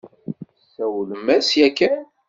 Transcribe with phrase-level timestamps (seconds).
[0.55, 2.03] Tesawlem-as yakan?